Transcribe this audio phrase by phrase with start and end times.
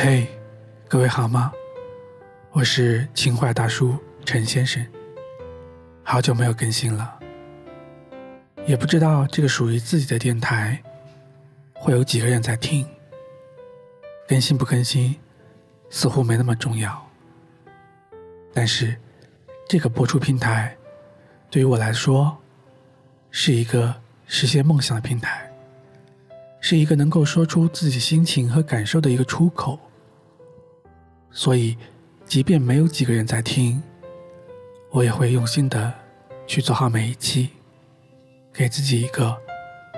[0.00, 0.28] 嘿，
[0.86, 1.50] 各位好吗？
[2.52, 4.86] 我是情怀大叔陈先生，
[6.04, 7.18] 好久没有更新了，
[8.64, 10.80] 也不知道这个属于自己的电台
[11.72, 12.86] 会有几个人在听。
[14.28, 15.16] 更新不更新，
[15.90, 17.04] 似乎没那么重要，
[18.54, 18.94] 但是
[19.68, 20.76] 这个播出平台
[21.50, 22.38] 对于我来说
[23.32, 23.92] 是一个
[24.28, 25.50] 实现梦想的平台，
[26.60, 29.76] 是一个能够说出自己心情和感受的一个出口。
[31.30, 31.76] 所以，
[32.26, 33.82] 即便没有几个人在听，
[34.90, 35.92] 我也会用心的
[36.46, 37.50] 去做好每一期，
[38.52, 39.36] 给自己一个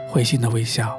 [0.08, 0.98] 会心的微笑。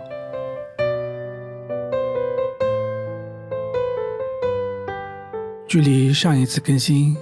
[5.68, 7.16] 距离上一次更新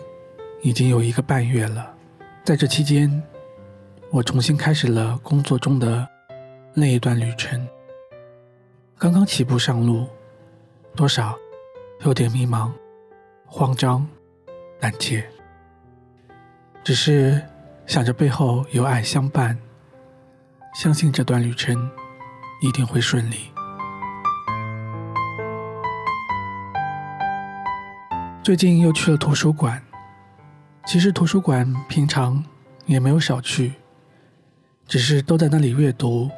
[0.61, 1.95] 已经有一个半月了，
[2.43, 3.21] 在这期间，
[4.11, 6.07] 我重新开始了工作中的
[6.73, 7.67] 那一段旅程，
[8.97, 10.07] 刚刚起步上路，
[10.95, 11.35] 多少
[12.05, 12.71] 有点迷茫。
[13.51, 14.07] 慌张，
[14.79, 15.27] 胆怯，
[16.83, 17.41] 只是
[17.87, 19.57] 想着背后有爱相伴，
[20.75, 21.89] 相信这段旅程
[22.61, 23.49] 一定会顺利。
[28.43, 29.83] 最近又去了图书馆，
[30.85, 32.43] 其实图书馆平常
[32.85, 33.73] 也没有少去，
[34.87, 36.29] 只是都在那里阅读，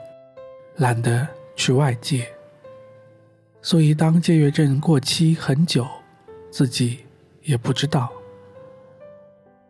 [0.78, 2.26] 懒得去外界。
[3.62, 5.86] 所以当借阅证过期很久。
[6.52, 7.00] 自己
[7.44, 8.10] 也不知道，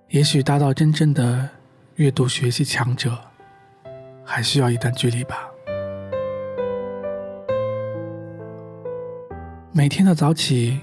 [0.09, 1.47] 也许达到真正的
[1.97, 3.15] 阅读学习强者，
[4.25, 5.47] 还需要一段距离吧。
[9.71, 10.79] 每天的早起，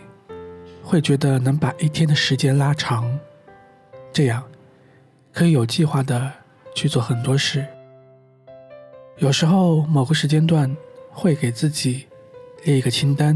[0.85, 3.19] 会觉得能把一天的时间拉长，
[4.13, 4.41] 这样
[5.33, 6.31] 可以有计划的
[6.77, 7.67] 去做很多事。
[9.19, 10.75] 有时候某个时间段
[11.11, 12.07] 会给自己
[12.63, 13.35] 列一个清单，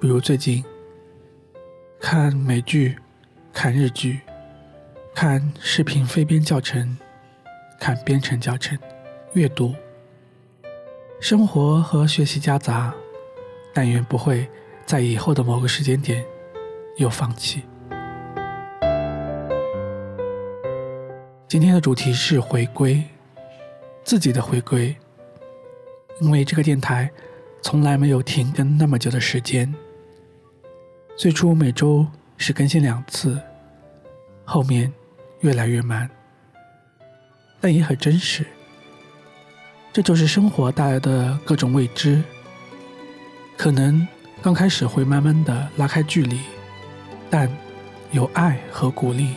[0.00, 0.62] 比如最近。
[2.00, 2.96] 看美剧，
[3.52, 4.20] 看日剧，
[5.14, 6.96] 看视频飞编教程，
[7.78, 8.78] 看编程教程，
[9.32, 9.74] 阅读。
[11.20, 12.94] 生活和学习夹杂，
[13.74, 14.48] 但愿不会
[14.86, 16.24] 在以后的某个时间点
[16.98, 17.64] 又放弃。
[21.48, 23.02] 今天的主题是回归，
[24.04, 24.94] 自己的回归，
[26.20, 27.10] 因为这个电台
[27.60, 29.74] 从来没有停更那么久的时间。
[31.18, 32.06] 最初每周
[32.36, 33.36] 是更新两次，
[34.44, 34.90] 后面
[35.40, 36.08] 越来越慢，
[37.60, 38.46] 但也很真实。
[39.92, 42.22] 这就是生活带来的各种未知，
[43.56, 44.06] 可能
[44.40, 46.38] 刚开始会慢慢的拉开距离，
[47.28, 47.50] 但
[48.12, 49.34] 有爱和鼓励，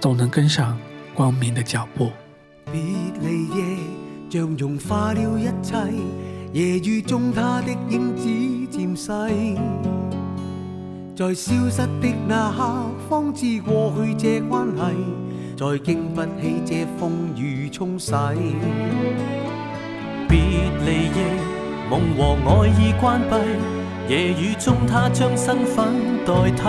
[0.00, 0.78] 总能跟上
[1.14, 2.12] 光明的脚步。
[2.74, 5.74] 夜夜融化了一切，
[6.52, 9.08] 雨中的影子
[11.18, 18.12] 在消失的那刻，方知过去这关系，再经不起这风雨冲洗。
[20.28, 20.38] 别
[20.86, 21.34] 离夜，
[21.90, 25.88] 梦和爱已关闭，夜雨中他将身份
[26.24, 26.62] 代替。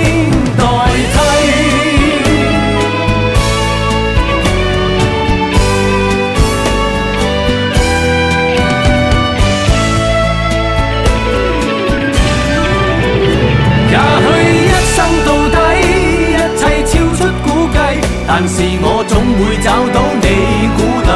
[18.42, 20.26] 但是我總會找到你
[20.74, 21.12] 鼓勵。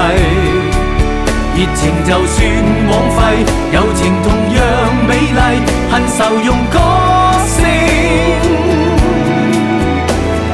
[1.56, 2.36] 熱情就算
[2.90, 3.18] 枉費，
[3.72, 4.64] 友情同樣
[5.08, 5.42] 美麗，
[5.90, 6.76] 恨愁用歌
[7.56, 7.64] 聲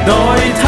[0.05, 0.09] 代
[0.47, 0.59] 替。